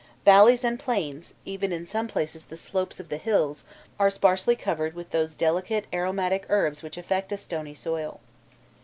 Valleys 0.25 0.63
and 0.63 0.79
plains, 0.79 1.35
even 1.45 1.71
in 1.71 1.85
some 1.85 2.07
places 2.07 2.45
the 2.45 2.57
slopes 2.57 2.99
of 2.99 3.09
the 3.09 3.17
hills, 3.17 3.65
are 3.99 4.09
sparsely 4.09 4.55
covered 4.55 4.95
with 4.95 5.11
those 5.11 5.35
delicate 5.35 5.85
aromatic 5.93 6.43
herbs 6.49 6.81
which 6.81 6.97
affect 6.97 7.31
a 7.31 7.37
stony 7.37 7.75
soil. 7.75 8.19